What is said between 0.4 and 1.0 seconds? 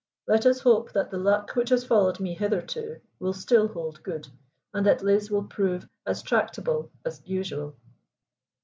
us hope